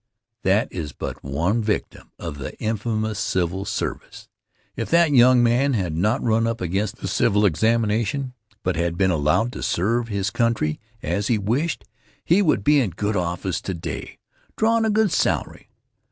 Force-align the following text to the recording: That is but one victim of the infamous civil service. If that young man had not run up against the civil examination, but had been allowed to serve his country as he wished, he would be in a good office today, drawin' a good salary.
That 0.41 0.67
is 0.71 0.93
but 0.93 1.23
one 1.23 1.61
victim 1.61 2.11
of 2.17 2.39
the 2.39 2.57
infamous 2.59 3.19
civil 3.19 3.65
service. 3.65 4.29
If 4.75 4.89
that 4.89 5.11
young 5.11 5.43
man 5.43 5.73
had 5.73 5.95
not 5.95 6.23
run 6.23 6.47
up 6.47 6.59
against 6.59 6.95
the 6.97 7.07
civil 7.07 7.45
examination, 7.45 8.33
but 8.63 8.75
had 8.75 8.97
been 8.97 9.11
allowed 9.11 9.51
to 9.51 9.61
serve 9.61 10.07
his 10.07 10.31
country 10.31 10.79
as 11.03 11.27
he 11.27 11.37
wished, 11.37 11.85
he 12.25 12.41
would 12.41 12.63
be 12.63 12.79
in 12.79 12.89
a 12.91 12.95
good 12.95 13.15
office 13.15 13.61
today, 13.61 14.17
drawin' 14.57 14.85
a 14.85 14.89
good 14.89 15.11
salary. 15.11 15.69